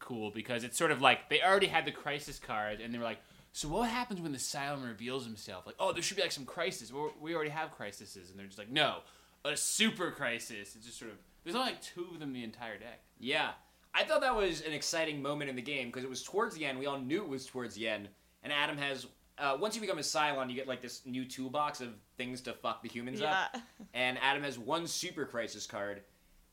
[0.00, 3.04] cool because it's sort of like they already had the crisis card and they were
[3.04, 3.20] like,
[3.52, 5.66] so what happens when the Cylon reveals himself?
[5.66, 6.92] Like, oh, there should be like some crisis.
[6.92, 8.98] Well, we already have crises, and they're just like, no,
[9.44, 10.74] a super crisis.
[10.76, 13.00] It's just sort of there's only like two of them the entire deck.
[13.18, 13.50] Yeah.
[13.92, 16.64] I thought that was an exciting moment in the game because it was towards the
[16.64, 16.78] end.
[16.78, 18.08] We all knew it was towards the end.
[18.42, 19.06] And Adam has.
[19.36, 22.52] Uh, once you become a Cylon, you get like this new toolbox of things to
[22.52, 23.46] fuck the humans Yeah.
[23.54, 23.60] up.
[23.94, 26.02] And Adam has one Super Crisis card,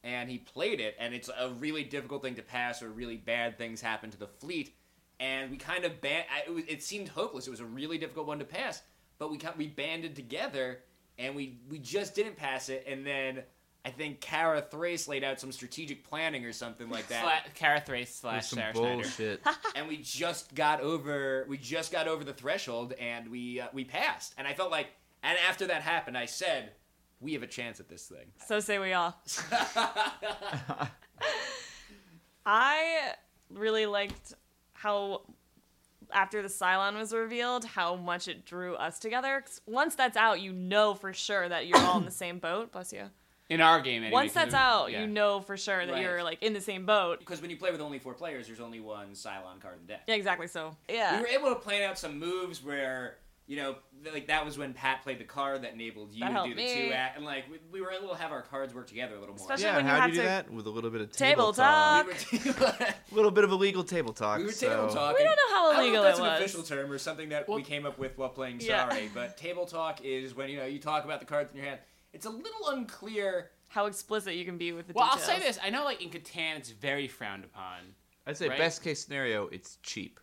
[0.03, 3.57] and he played it, and it's a really difficult thing to pass, or really bad
[3.57, 4.75] things happen to the fleet.
[5.19, 7.47] And we kind of ban- it, was, it seemed hopeless.
[7.47, 8.81] It was a really difficult one to pass,
[9.17, 10.79] but we kind we banded together,
[11.17, 12.85] and we we just didn't pass it.
[12.87, 13.43] And then
[13.83, 17.23] I think Kara Thrace laid out some strategic planning or something like that.
[17.23, 18.93] Sla- Kara Thrace slash was some Sarah Schneider.
[18.95, 19.41] bullshit.
[19.75, 23.85] and we just got over we just got over the threshold and we uh, we
[23.85, 24.87] passed and i felt like
[25.23, 26.71] and after that happened i said
[27.19, 29.15] we have a chance at this thing So say we all.
[32.45, 33.13] I
[33.49, 34.33] really liked
[34.73, 35.21] how
[36.11, 39.43] after the Cylon was revealed, how much it drew us together.
[39.65, 42.71] once that's out, you know for sure that you're all in the same boat.
[42.71, 43.03] Bless you.
[43.49, 44.11] In our game, anyway.
[44.13, 45.01] Once that's out, yeah.
[45.01, 46.01] you know for sure that Right.
[46.03, 47.19] you're like in the same boat.
[47.19, 49.93] because when you play with only four players there's only one cylon card in the
[49.93, 50.47] deck Yeah, exactly.
[50.47, 53.75] So yeah, we were able to plan out some moves where you know
[54.13, 56.61] like that was when pat played the card that enabled you That to do the
[56.61, 56.87] me.
[56.89, 59.19] two act and like we, we were able to have our cards work together a
[59.19, 60.51] little more Especially yeah, when you how have do you do that?
[60.51, 62.07] With a little bit of Table table, talk.
[62.31, 64.37] we were, A little bit of illegal table talk.
[64.39, 65.17] we were so- table talking.
[65.19, 66.97] We don't know how I don't illegal know if that's it an official term or
[66.97, 68.87] something that we came up with while playing Yeah.
[68.89, 71.65] Sorry, but table talk is when you know you talk about the cards in your
[71.65, 71.79] hand.
[72.13, 73.51] It's a little unclear.
[73.69, 76.09] how explicit you can be with the Well, I'll say this: I know, like in
[76.09, 77.79] Catan, it's very frowned upon.
[78.25, 78.57] I'd say Right?
[78.57, 80.19] best case scenario, it's cheap.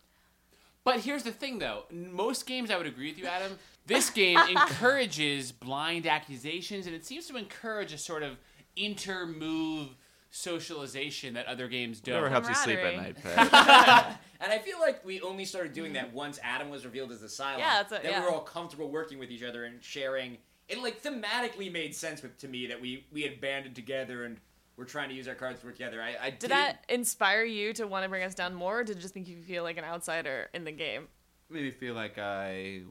[0.85, 1.83] But here's the thing, though.
[1.91, 3.57] Most games, I would agree with you, Adam.
[3.87, 8.37] This game encourages blind accusations, and it seems to encourage a sort of
[8.77, 9.89] inter-move
[10.29, 12.15] socialization that other games don't.
[12.15, 14.21] Never helps you sleep at night, Pat.
[14.41, 17.27] And I feel like we only started doing that once Adam was revealed as the
[17.27, 17.59] Cylon.
[17.59, 18.19] Yeah, that's a- then yeah.
[18.19, 20.37] we were all comfortable working with each other and sharing.
[20.67, 24.37] It like thematically made sense with to me that we we had banded together and
[24.77, 26.01] we're trying to use our cards to work together.
[26.01, 28.97] I, I Did that inspire you to want to bring us down more, or did
[28.97, 31.07] it just make you feel like an outsider in the game?
[31.49, 32.81] Made me feel like I,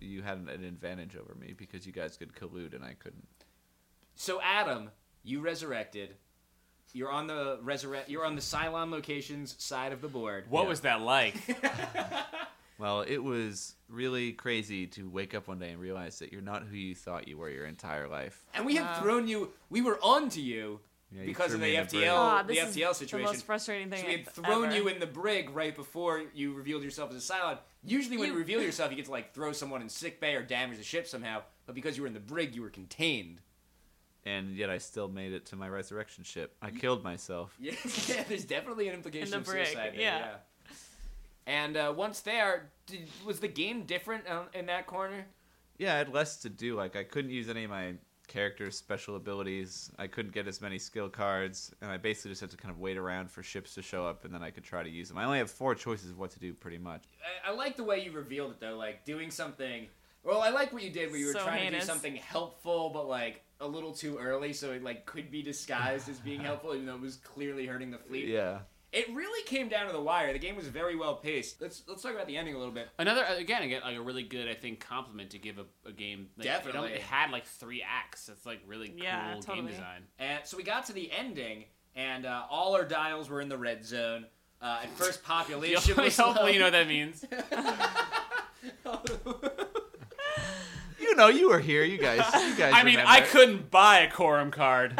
[0.00, 3.26] you had an advantage over me because you guys could collude and I couldn't.
[4.14, 4.90] So Adam,
[5.24, 6.16] you resurrected.
[6.92, 8.10] You're on the resurrect.
[8.10, 10.44] You're on the Cylon locations side of the board.
[10.50, 10.68] What Yeah.
[10.68, 11.34] was that like?
[12.78, 16.64] Well, it was really crazy to wake up one day and realize that you're not
[16.64, 18.44] who you thought you were your entire life.
[18.54, 19.50] And we have thrown you.
[19.70, 20.80] We were on to you
[21.14, 22.02] Yeah, because of the in a brig.
[22.04, 22.46] FTL.
[22.46, 23.26] The this is FTL situation.
[23.26, 24.00] The most frustrating thing.
[24.00, 24.76] So we had I've thrown ever.
[24.76, 27.58] you in the brig right before you revealed yourself as a Cylon.
[27.84, 30.34] Usually, when you, You- reveal yourself, you get to like throw someone in sick bay
[30.34, 31.42] or damage the ship somehow.
[31.66, 33.40] But because you were in the brig, you were contained.
[34.24, 36.54] And yet I still made it to my resurrection ship.
[36.62, 37.54] I killed myself.
[37.60, 37.72] Yeah,
[38.06, 40.00] yeah, there's definitely an implication In the of brig, suicide there.
[40.00, 40.18] yeah.
[40.18, 40.34] Yeah.
[41.44, 45.26] And uh, once there, did, was the game different uh, in that corner?
[45.76, 46.76] Yeah, I had less to do.
[46.76, 47.94] Like I couldn't use any of my
[48.32, 49.90] character's special abilities.
[49.98, 52.80] I couldn't get as many skill cards, and I basically just had to kind of
[52.80, 55.18] wait around for ships to show up, and then I could try to use them.
[55.18, 57.02] I only have four choices of what to do, pretty much.
[57.46, 59.86] I, I like the way you revealed it though, like doing something.
[60.24, 62.90] Well, I like what you did where you were So trying to do something helpful,
[62.94, 66.74] but like a little too early, so it like could be disguised as being helpful,
[66.74, 68.28] even though it was clearly hurting the fleet.
[68.28, 68.60] Yeah.
[68.92, 70.34] It really came down to the wire.
[70.34, 71.62] The game was very well paced.
[71.62, 72.88] Let's let's talk about the ending a little bit.
[72.98, 76.28] Another again, again, like a really good, I think, compliment to give a, a game.
[76.36, 76.78] Like, It, Definitely.
[76.80, 78.28] only- it had like three acts.
[78.28, 80.02] It's like really cool Yeah, game design.
[80.18, 81.64] And so we got to the ending,
[81.96, 84.26] and uh, all our dials were in the red zone.
[84.60, 87.24] Uh, at first, population was Hopefully, you know what that means.
[91.00, 91.82] You know, you were here.
[91.84, 92.18] You guys.
[92.32, 92.72] You guys.
[92.74, 93.10] I mean, remember.
[93.10, 94.98] I couldn't buy a quorum card.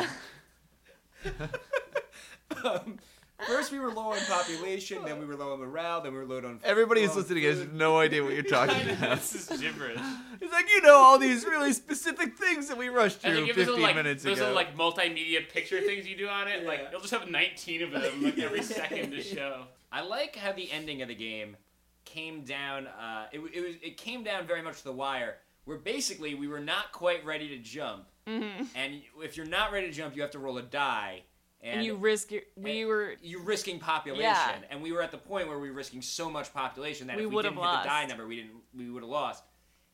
[2.64, 2.98] Um,
[3.46, 6.24] first, we were low on population, then we were low on morale, then we were
[6.26, 6.60] low on.
[6.64, 9.18] Everybody who's low on listening has no idea what you're talking about.
[9.18, 9.98] this is gibberish.
[10.40, 13.56] It's like you know all these really specific things that we rushed through like, if
[13.56, 14.52] there's 15 little, like, minutes those ago.
[14.52, 17.90] little like multimedia picture things you do on it, like you'll just have 19 of
[17.92, 19.64] them like every second to show.
[19.90, 21.56] I like how the ending of the game
[22.04, 22.86] came down.
[22.86, 26.48] Uh, it, it was it came down very much to the wire, where basically we
[26.48, 28.66] were not quite ready to jump, Mhm.
[28.74, 31.22] and if you're not ready to jump, you have to roll a die,
[31.62, 32.42] and, And you risk your.
[32.56, 33.14] We and were.
[33.22, 34.58] you're risking population, Yeah.
[34.70, 37.22] and we were at the point where we were risking so much population that We
[37.24, 39.44] if we would've didn't hit the die number, we didn't we would have lost.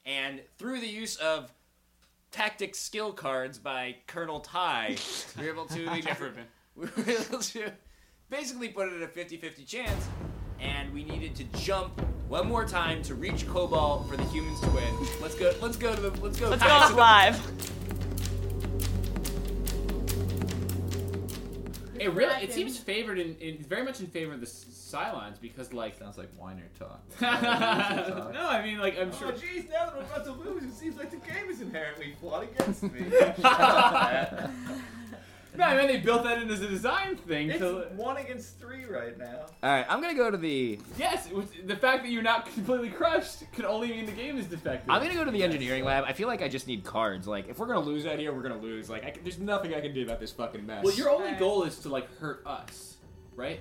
[0.07, 1.53] And through the use of
[2.31, 4.97] tactic skill cards by Colonel Tigh,
[5.39, 6.45] we were able to Jeff Rubin.
[6.77, 7.73] we were able to
[8.31, 10.07] basically put it at a 50-50 chance,
[10.61, 14.69] and we needed to jump one more time to reach Kobol for the humans to
[14.71, 14.95] win.
[15.21, 15.53] Let's go.
[15.61, 16.11] Let's go to the.
[16.23, 16.49] Let's go.
[16.51, 17.73] Let's go to live.
[22.01, 25.73] It really it seems favored in, in very much in favor of the Cylons because
[25.73, 27.01] like Sounds like whiner talk.
[27.21, 30.73] no, I mean like I'm sure Oh jeez, now that we're about to lose, it
[30.73, 32.91] seems like the game is inherently flawed against me.
[35.57, 37.51] No, I mean they built that in as a design thing.
[37.51, 39.47] it's to, one against three right now.
[39.63, 40.79] All right, I'm gonna go to the.
[40.99, 44.47] yes, was, the fact that you're not completely crushed could only mean the game is
[44.47, 44.91] defective.
[44.91, 46.05] I'm gonna go to the engineering lab.
[46.07, 47.27] I feel like I just need cards.
[47.27, 48.91] Like, if we're gonna lose out here, we're gonna lose.
[48.91, 50.85] Like, I can, there's nothing I can do about this fucking mess.
[50.85, 51.39] Well, your only Alright.
[51.39, 52.97] goal is to like hurt us,
[53.35, 53.61] right?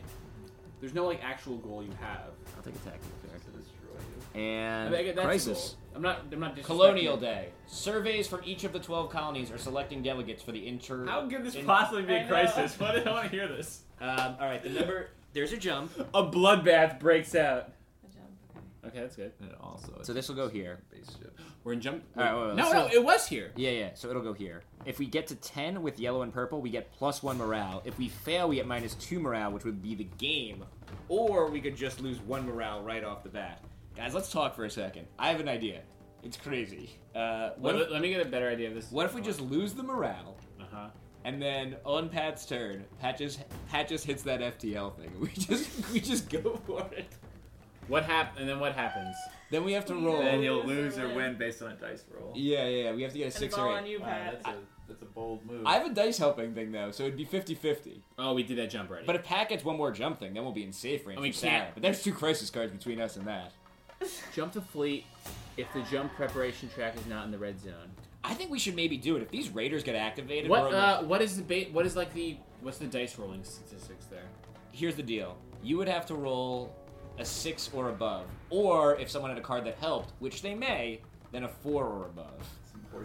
[0.80, 2.32] There's no like actual goal you have.
[2.56, 3.00] I'll take attack.
[3.00, 3.90] To destroy
[4.36, 4.42] you.
[4.42, 5.76] And I mean, that's the crisis.
[6.02, 6.12] Goal.
[6.12, 6.34] I'm not.
[6.34, 6.64] I'm not.
[6.64, 7.22] Colonial it.
[7.22, 7.50] Day.
[7.68, 11.06] Surveys from each of the 12 colonies are selecting delegates for the inter.
[11.06, 12.28] How could this in- possibly be I a know.
[12.30, 12.76] crisis?
[12.80, 13.82] Why did I want to hear this?
[14.02, 15.10] Um, all right, the number.
[15.34, 15.92] There's a jump.
[16.14, 17.72] A bloodbath breaks out.
[18.02, 18.24] Good job.
[18.56, 18.88] Okay.
[18.88, 19.32] Okay, that's good.
[19.42, 20.80] And also, So this will go here.
[20.90, 21.38] Spaceship.
[21.64, 22.04] We're in jump.
[22.16, 23.52] All right, wait, wait, no, so- no, it was here.
[23.56, 23.90] Yeah, yeah.
[23.94, 24.64] So it'll go here.
[24.86, 27.82] If we get to 10 with yellow and purple, we get plus one morale.
[27.86, 30.64] If we fail, we get minus two morale, which would be the game.
[31.10, 33.62] Or we could just lose one morale right off the bat.
[33.98, 35.08] Guys, let's talk for a second.
[35.18, 35.82] I have an idea.
[36.24, 36.92] It's crazy.
[37.16, 38.92] Uh, what, Let, if, let me get a better idea of this.
[38.92, 40.88] what if we just lose the morale, Uh huh.
[41.24, 45.12] and then on Pat's turn, Pat just, Pat just hits that FTL thing.
[45.20, 47.08] We just we just go for it.
[47.88, 49.16] What hap- And then what happens?
[49.50, 50.20] Then we have to roll.
[50.20, 51.16] Then you'll Lose lose or or win.
[51.16, 52.34] win based on a dice roll.
[52.36, 52.92] Yeah, yeah, yeah.
[52.94, 53.92] We have to get a And six it's all or on eight.
[53.92, 54.44] you, Wow, Pat.
[54.44, 55.66] that's a that's a bold move.
[55.66, 58.02] I have a dice helping thing though, so it'd be 50-50.
[58.20, 59.06] Oh, we did that jump already.
[59.06, 61.18] But if Pat gets one more jump thing, then we'll be in safe range.
[61.18, 63.52] And we can't- But there's two crisis cards between us and that.
[64.34, 65.06] Jump to fleet
[65.58, 67.90] if the jump preparation track is not in the red zone.
[68.24, 69.22] I think we should maybe do it.
[69.22, 70.72] If these raiders get activated, What?
[70.72, 71.72] we're Uh, what is the bait?
[71.72, 72.38] What is like the?
[72.62, 74.26] What's the dice rolling statistics there?
[74.72, 75.36] here's the deal.
[75.64, 76.72] You would have to roll
[77.18, 81.02] a six or above, or if someone had a card that helped, which they may,
[81.32, 82.48] then a four or above.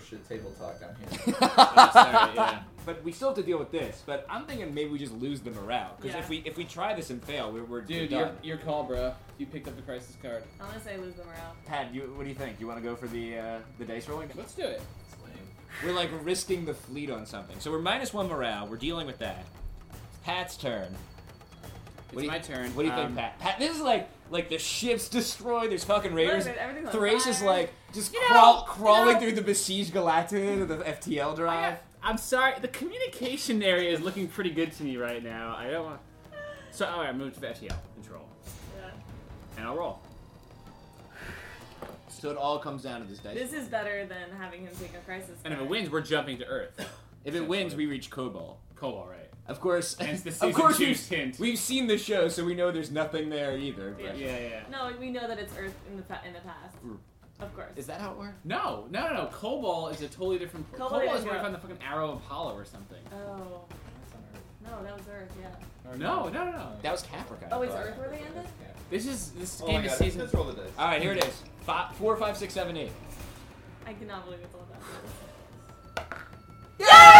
[0.00, 1.08] Some horseshit table talk down here.
[1.24, 1.38] hearing.
[1.92, 2.62] sorry, yeah.
[2.84, 4.02] But we still have to deal with this.
[4.04, 6.20] But I'm thinking maybe we just lose the morale because Yeah.
[6.20, 8.36] if we if we try this and fail, we're, we're Dude, we're your, done.
[8.42, 9.14] your call, bro.
[9.38, 10.42] You picked up the crisis card.
[10.60, 11.54] I'm gonna say lose the morale.
[11.66, 12.58] Pat, you, what do you think?
[12.60, 14.30] You want to go for the uh, the dice rolling?
[14.36, 14.80] Let's do it.
[15.08, 15.34] It's lame.
[15.84, 17.58] We're like risking the fleet on something.
[17.60, 18.66] So we're minus one morale.
[18.66, 19.46] We're dealing with that.
[20.24, 20.94] Pat's turn.
[22.12, 22.74] It's What do you- my turn.
[22.76, 23.38] What do you Um, think, Pat?
[23.38, 25.70] Pat, this is like like the ship's destroyed.
[25.70, 26.46] There's fucking raiders.
[26.46, 29.92] Look, everything's Thrace is like just You know, crawl, you crawling know- through the besieged
[29.94, 31.78] Galactica to the FTL drive.
[32.02, 32.54] I am sorry.
[32.60, 35.54] The communication area is looking pretty good to me right now.
[35.56, 36.00] I don't want.
[36.70, 37.76] So, all right, move to the FTL.
[37.94, 38.26] Control.
[38.78, 38.90] Yeah.
[39.58, 40.00] And I'll roll.
[42.08, 43.34] So it all comes down to this dice.
[43.34, 45.38] This is better than having him take a crisis.
[45.44, 46.88] And if it wins, we're jumping to Earth.
[47.24, 48.56] if it wins, we reach Kobol.
[48.76, 49.28] Kobol, right?
[49.48, 51.38] Of course, Hence the of season course, two we've, hint.
[51.38, 53.90] we've seen the show, so we know there's nothing there either.
[53.98, 54.26] But Yeah.
[54.26, 54.60] Yeah, yeah.
[54.70, 56.76] No, we know that it's Earth in the pa- in the past.
[56.86, 56.96] Mm.
[57.40, 57.72] Of course.
[57.74, 58.36] is that how it works?
[58.44, 59.26] No, no, no, no.
[59.32, 60.70] Kobol is a totally different.
[60.72, 61.42] Kobol Kobol, is is where I what?
[61.42, 62.98] found the fucking arrow of Apollo or something.
[63.12, 63.62] Oh.
[64.64, 65.32] No, that was Earth.
[65.40, 65.96] Yeah.
[65.96, 66.68] No, no, no, no.
[66.82, 67.50] That was Capricorn.
[67.52, 68.46] Oh, it's Earth where they ended.
[68.90, 70.20] This is this Oh game my is god, season.
[70.20, 70.70] let's roll the dice.
[70.78, 71.42] All right, here it is.
[71.66, 72.92] Five, four, five, six, seven, eight.
[73.86, 76.06] I cannot believe it's all that.
[76.80, 77.11] I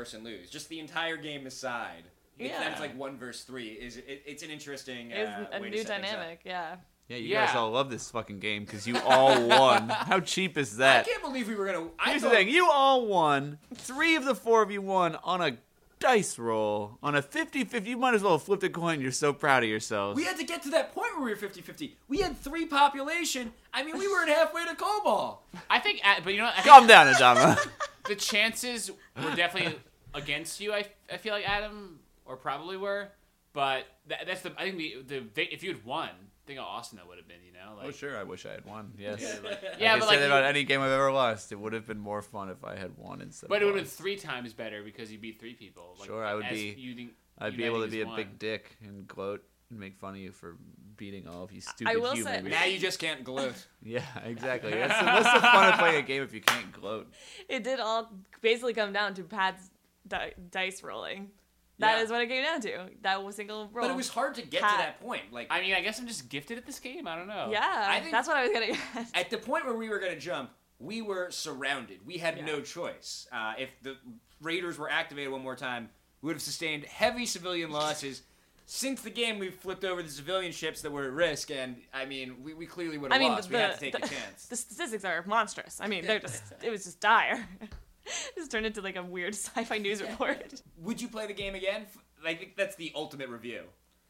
[0.00, 0.48] person lose.
[0.48, 2.04] Just the entire game aside.
[2.38, 2.70] It's Yeah.
[2.70, 3.68] It's like one versus three.
[3.68, 5.10] Is it, It's an interesting.
[5.10, 6.40] It's uh, a way to new set dynamic.
[6.44, 6.76] Yeah.
[7.08, 7.46] Yeah, you Yeah.
[7.46, 9.88] guys all love this fucking game because you all won.
[10.10, 11.04] How cheap is that?
[11.06, 11.88] I can't believe we were gonna.
[11.98, 13.58] I Here's the thing: you all won.
[13.74, 15.58] Three of the four of you won on a
[15.98, 17.86] dice roll on a 50-50.
[17.86, 19.02] You might as well have flipped a coin.
[19.02, 20.16] You're so proud of yourselves.
[20.16, 21.90] We had to get to that point where we were 50-50.
[22.08, 23.52] We had three population.
[23.74, 25.38] I mean, we weren't halfway to Kobol.
[25.68, 26.54] I think, uh, but you know, what?
[26.54, 27.68] I think Calm down, Adama.
[28.08, 28.90] the chances
[29.22, 29.78] were definitely
[30.14, 30.72] against you.
[30.72, 33.08] I, I feel like Adam, or probably were,
[33.52, 34.52] but that, that's the.
[34.58, 36.10] I think the, the they, if you had won,
[36.46, 37.36] think how awesome that would have been.
[37.46, 38.92] You know, like oh sure, I wish I had won.
[38.98, 39.20] Yes.
[39.20, 41.52] yeah, I but could say like, that about any game I've ever lost.
[41.52, 43.48] It would have been more fun if I had won instead.
[43.48, 45.96] but it would have been three times better because you beat three people.
[45.98, 48.16] Like, Sure, I would as be- Uniting, I'd be able to be a as one.
[48.16, 50.56] big dick and gloat and make fun of you for
[50.96, 52.54] beating all of you stupid I will human say- beings.
[52.54, 53.54] Now you just can't gloat.
[53.82, 54.72] Yeah, exactly.
[54.72, 57.08] That's the, what's the fun of playing a game if you can't gloat?
[57.48, 58.10] It did all
[58.42, 59.70] basically come down to Pat's
[60.10, 61.30] di- dice rolling.
[61.78, 62.02] That Yeah.
[62.04, 62.90] is what it came down to.
[63.00, 63.86] That was single roll.
[63.86, 64.72] But it was hard to get Pat.
[64.72, 65.32] to that point.
[65.32, 67.08] Like I mean, I guess I'm just gifted at this game.
[67.08, 67.48] I don't know.
[67.50, 69.06] Yeah, I think- that's what I was getting at.
[69.14, 72.04] at the point where we were going to jump, we were surrounded.
[72.06, 72.44] We had Yeah.
[72.44, 73.26] no choice.
[73.32, 73.96] Uh, if the
[74.42, 75.88] raiders were activated one more time,
[76.20, 78.22] we would have sustained heavy civilian losses.
[78.66, 82.04] Since the game, we've flipped over the civilian ships that were at risk, and I
[82.04, 83.48] mean, we, we clearly would I have mean, lost.
[83.48, 84.46] the, we had to take the, the chance.
[84.46, 85.80] the statistics are monstrous.
[85.80, 87.48] I mean, they're just it was just dire.
[88.36, 90.62] just turned into like a weird sci-fi news report.
[90.78, 91.82] Would you play the game again?
[91.82, 93.62] F- I think that's the ultimate review.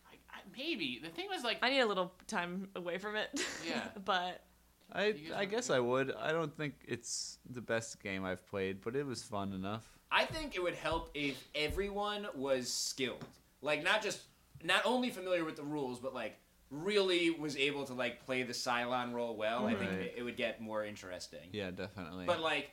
[0.07, 3.29] I, I, maybe the thing was like I need a little time away from it.
[3.67, 3.83] Yeah.
[4.05, 4.43] but
[4.93, 6.15] I You guys I want- guess I would.
[6.21, 9.87] I don't think it's the best game I've played, but it was fun enough.
[10.13, 13.25] I think it would help if everyone was skilled.
[13.63, 14.23] Like not just
[14.65, 16.37] not only familiar with the rules, but like
[16.71, 19.67] really was able to like play the Cylon role well.
[19.67, 20.01] I think Right.
[20.01, 21.49] it, it would get more interesting.
[21.53, 22.27] Yeah, definitely.
[22.27, 22.71] But like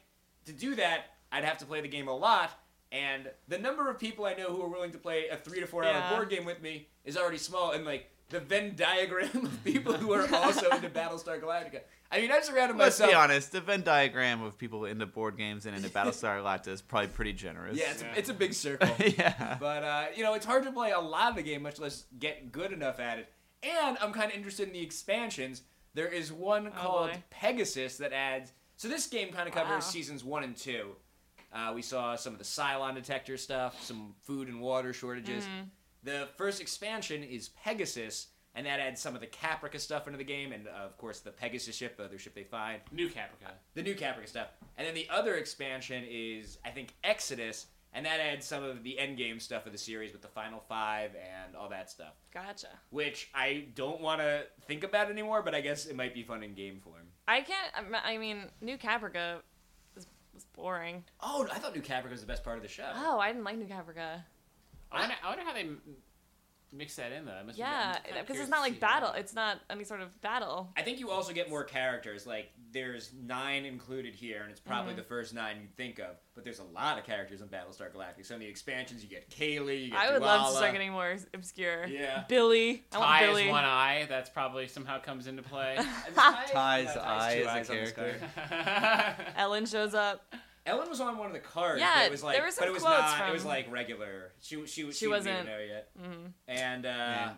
[0.48, 2.52] to do that, I'd have to play the game a lot,
[2.92, 5.68] and the number of people I know who are willing to play a three to
[5.68, 6.00] four Yeah.
[6.10, 7.72] hour board game with me is already small.
[7.72, 11.82] And like the Venn diagram of people who are also into Battlestar Galactica.
[12.12, 13.12] I mean, I've surrounded Let's myself.
[13.12, 13.52] be honest.
[13.52, 17.34] The Venn diagram of people into board games and into Battlestar Galactica is probably pretty
[17.34, 17.78] generous.
[17.78, 18.14] Yeah, it's, Yeah.
[18.14, 18.90] A, it's a big circle.
[19.06, 19.58] yeah.
[19.60, 22.06] But uh, you know, it's hard to play a lot of the game, much less
[22.20, 23.30] get good enough at it.
[23.64, 25.64] And I'm kind of interested in the expansions.
[25.94, 27.24] There is one Oh, called boy.
[27.30, 28.54] Pegasus that adds.
[28.78, 29.90] So this game kind of covers Wow.
[29.90, 30.96] seasons one and two.
[31.52, 35.44] Uh, we saw some of the Cylon detector stuff, some food and water shortages.
[35.46, 35.62] Mm-hmm.
[36.04, 40.24] The first expansion is Pegasus, and that adds some of the Caprica stuff into the
[40.24, 43.52] game, and uh, of course the Pegasus ship, the other ship they find New Caprica.
[43.74, 44.50] the new Caprica stuff.
[44.78, 48.98] And then the other expansion is, I think, Exodus, and that adds some of the
[49.02, 52.14] endgame stuff of the series with the final five and all that stuff.
[52.34, 52.68] Gotcha.
[52.92, 56.44] Which I don't want to think about anymore, but I guess it might be fun
[56.44, 57.07] in game form.
[57.28, 57.76] I can't.
[57.76, 59.42] I'm- mean, New Caprica
[59.96, 61.04] was, was boring.
[61.20, 62.90] Oh, I thought New Caprica was the best part of the show.
[62.96, 64.24] Oh, I didn't like New Caprica.
[64.92, 65.82] I wonder, I wonder how they m-
[66.72, 67.32] mix that in though.
[67.34, 69.10] That must be- I'm Yeah, kinda because curious it's not to like battle.
[69.10, 70.72] how- It's not any sort of battle.
[70.78, 72.26] I think you also get more characters.
[72.26, 74.98] Like, there's nine included here, and it's probably Mm-hmm.
[75.02, 76.18] the first nine you'd think of.
[76.36, 78.26] But there's a lot of characters in Battlestar Galactica.
[78.26, 80.58] Some of the expansions, you get Cally, you get I would love to Dualla.
[80.58, 81.86] start getting more obscure.
[81.88, 82.26] Yeah.
[82.28, 82.84] Billy.
[82.92, 83.44] I Tigh Billy.
[83.46, 84.06] is one eye.
[84.10, 85.76] That's probably somehow comes into play.
[85.78, 89.16] And Tigh- Tigh's uh, eye two is a eyes on this character.
[89.38, 90.22] Ellen shows up.
[90.66, 92.54] Ellen was on one of the cards, Yeah, but it was like, there were but
[92.56, 93.30] some it was quotes not.
[93.30, 94.34] It was like regular.
[94.42, 95.90] She she she, She wasn't wasn't- there yet.
[95.98, 96.32] Mhm.
[96.50, 97.32] And uh, Man,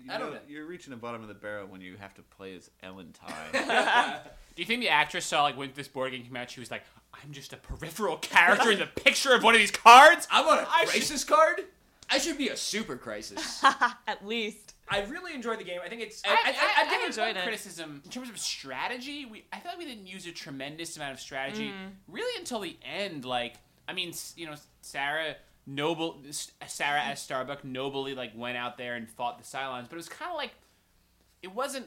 [0.00, 0.40] you I don't know, know.
[0.48, 4.20] You're reaching the bottom of the barrel when you have to play as Ellen Tigh.
[4.54, 6.70] Do you think the actress saw like when this board game came out, she was
[6.70, 10.26] like, "I'm just a peripheral character in the picture of one of these cards"?
[10.30, 11.62] I'm on a I should- crisis card.
[12.10, 13.64] I should be a super crisis.
[14.06, 14.74] At least.
[14.90, 15.80] I really enjoyed the game.
[15.82, 16.20] I think it's.
[16.26, 16.42] I, I, I, I,
[16.82, 17.42] I, I think enjoyed enjoyed it.
[17.44, 19.24] criticism in terms of strategy.
[19.24, 22.12] We I feel like we didn't use a tremendous amount of strategy Mm-hmm.
[22.12, 23.24] really until the end.
[23.24, 23.54] Like
[23.88, 25.36] I mean, you know, Sarah
[25.66, 29.92] noble S- Sarah as Starbuck nobly like went out there and fought the Cylons, but
[29.92, 30.52] it was kind of like
[31.40, 31.86] it wasn't.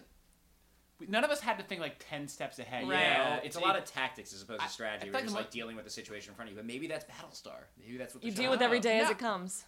[1.08, 2.86] None of us had to think like ten steps ahead.
[2.86, 3.02] you Right.
[3.02, 3.42] Yeah, know?
[3.44, 5.08] it's a lot of tactics as opposed to strategy.
[5.08, 6.58] I We're feel like just like dealing with the situation in front of you.
[6.58, 7.64] But maybe that's Battlestar.
[7.78, 9.12] Maybe that's what the You deal with every day as No.
[9.12, 9.66] it comes.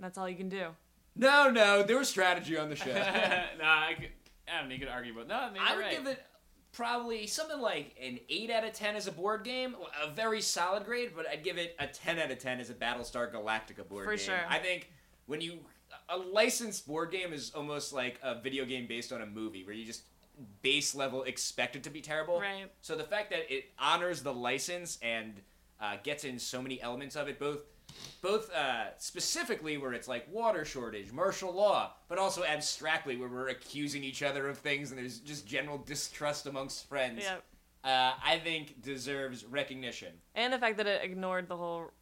[0.00, 0.68] That's all you can do.
[1.14, 2.92] No, no, there was strategy on the show.
[3.58, 4.10] nah, I, could,
[4.52, 4.74] I don't know.
[4.74, 5.60] You could argue about no.
[5.60, 5.90] I would right.
[5.92, 6.22] give it
[6.72, 9.76] probably something like an 8 out of 10 as a board game.
[10.04, 12.74] A very solid grade, but I'd give it a 10 out of 10 as a
[12.74, 14.18] Battlestar Galactica board For game.
[14.18, 14.40] sure.
[14.48, 14.90] I think
[15.26, 15.60] when you.
[16.08, 19.74] A licensed board game is almost like a video game based on a movie where
[19.74, 20.02] you just
[20.62, 22.40] base level expected to be terrible.
[22.40, 22.70] Right.
[22.80, 25.40] So the fact that it honors the license and
[25.80, 27.60] uh, gets in so many elements of it, both
[28.20, 33.48] both uh, specifically where it's like water shortage, martial law, but also abstractly where we're
[33.48, 37.22] accusing each other of things and there's just general distrust amongst friends.
[37.22, 37.44] Yep.
[37.84, 40.12] Uh, I think deserves recognition.
[40.34, 41.92] And the fact that it ignored the whole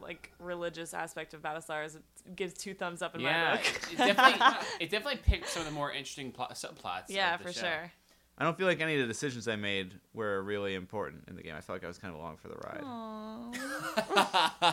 [0.00, 2.02] like religious aspect of Battlestar is it
[2.36, 3.92] gives two thumbs up in yeah, my book.
[3.92, 4.46] it definitely
[4.80, 7.04] it definitely picked some of the more interesting plot, subplots.
[7.08, 7.60] yeah, of the for show.
[7.60, 7.92] sure.
[8.36, 11.42] I don't feel like any of the decisions I made were really important in the
[11.42, 11.54] game.
[11.54, 12.82] I felt like I was kind of along for the ride.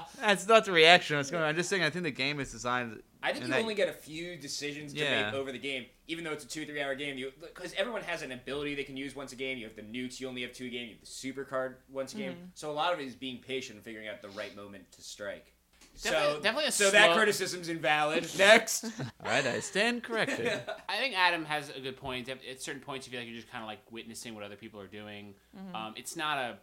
[0.20, 1.44] That's not the reaction I was going.
[1.44, 3.04] I'm just saying I think the game is designed.
[3.24, 5.26] I think And you that- only get a few decisions to Yeah.
[5.26, 7.18] make over the game, even though it's a two three hour game.
[7.18, 9.58] You because everyone has an ability they can use once a game.
[9.58, 10.88] You have the nukes, you only have two a game.
[10.88, 12.34] You have the super card once a game.
[12.34, 12.46] Mm-hmm.
[12.56, 15.02] So a lot of it is being patient and figuring out the right moment to
[15.02, 15.54] strike.
[16.02, 18.28] Definitely- so definitely a so that slow- criticism's invalid.
[18.38, 18.86] Next.
[18.86, 18.92] All
[19.26, 20.48] right, I stand corrected.
[20.90, 22.28] I think Adam has a good point.
[22.30, 24.56] At at certain points, you feel like you're just kind of like witnessing what other
[24.56, 25.36] people are doing.
[25.76, 26.58] Um, it's not a,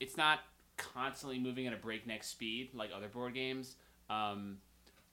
[0.00, 0.40] it's not
[0.76, 3.76] constantly moving at a breakneck speed like other board games.
[4.10, 4.58] Um,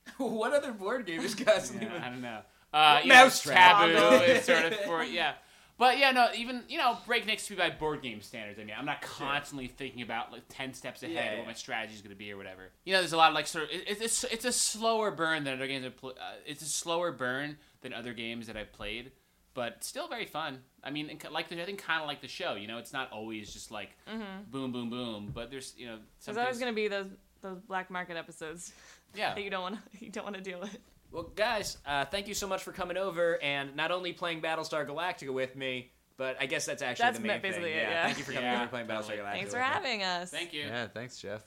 [0.18, 1.88] what other board game is constantly?
[1.94, 2.40] yeah, I don't know.
[2.74, 5.34] Uh, you know, taboo is sort of for yeah.
[5.78, 8.60] But yeah, no, even you know, breakneck speed by board game standards.
[8.60, 11.54] I mean, I'm not constantly thinking about like ten steps ahead Yeah, of what my
[11.54, 12.70] strategy is going to be or whatever.
[12.86, 15.44] You know, there's a lot of like sort of it, it's it's a slower burn
[15.44, 15.86] than other games.
[15.86, 19.12] I've pl- uh, it's a slower burn than other games that I've played,
[19.56, 20.60] but still very fun.
[20.84, 22.54] I mean, like the, I think kind of like the show.
[22.54, 23.90] You know, it's not always just like
[24.52, 25.32] boom, boom, boom.
[25.34, 27.08] But there's you know, some There's always gonna be those
[27.42, 28.72] those black market episodes
[29.16, 29.34] yeah.
[29.34, 30.78] that you don't want to you don't want to deal with.
[31.12, 34.88] Well, guys, uh, thank you so much for coming over and not only playing Battlestar
[34.88, 37.80] Galactica with me, but I guess that's actually That's the main basically thing.
[37.80, 38.06] it, yeah.
[38.06, 39.18] Thank you for coming Yeah, over and playing Battlestar.
[39.18, 39.32] Galactica.
[39.34, 40.30] Thanks for having us.
[40.32, 40.62] Thank you.
[40.62, 41.44] Yeah, thanks, Jeff.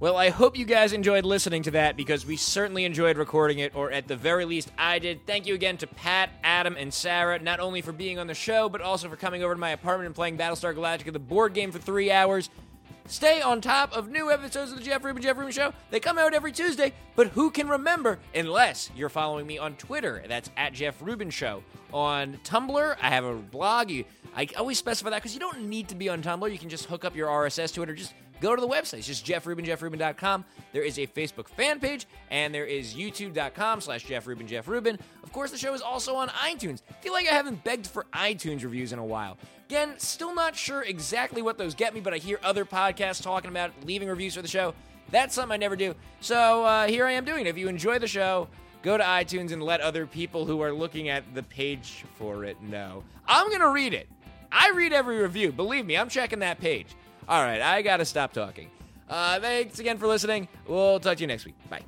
[0.00, 3.74] Well, I hope you guys enjoyed listening to that because we certainly enjoyed recording it,
[3.76, 5.26] or at the very least, I did.
[5.26, 6.30] Thank you again to Pat,
[6.60, 9.54] Adam, and Sarah, not only for being on the show, but also for coming over
[9.54, 12.50] to my apartment and playing Battlestar Galactica, the board game, for three hours.
[13.06, 15.72] Stay on top of new episodes of the Jeff Rubin Jeff Rubin Show.
[15.90, 20.22] They come out every Tuesday, but who can remember unless you're following me on Twitter?
[20.28, 21.62] That's at Jeff Rubin Show.
[21.94, 23.90] On Tumblr, I have a blog.
[23.90, 24.04] You,
[24.36, 26.52] I always specify that because you don't need to be on Tumblr.
[26.52, 28.98] You can just hook up your RSS to it or just go to the website.
[28.98, 34.26] It's just jeffrubin, There is a Facebook fan page, and there is youtube.com slash Jeff
[34.26, 34.98] Rubin, Jeff Rubin.
[35.22, 36.82] Of course, the show is also on iTunes.
[36.90, 39.36] I feel like I haven't begged for iTunes reviews in a while.
[39.68, 43.50] Again, still not sure exactly what those get me, but I hear other podcasts talking
[43.50, 44.74] about leaving reviews for the show.
[45.10, 45.94] That's something I never do.
[46.20, 47.48] So uh, here I am doing it.
[47.48, 48.48] If you enjoy the show,
[48.82, 52.60] go to iTunes and let other people who are looking at the page for it
[52.62, 53.04] know.
[53.26, 54.08] I'm going to read it.
[54.52, 55.52] I read every review.
[55.52, 56.88] Believe me, I'm checking that page.
[57.30, 58.68] All right, I got to stop talking.
[59.08, 60.48] Uh, thanks again for listening.
[60.66, 61.54] We'll talk to you next week.
[61.70, 61.82] Bye.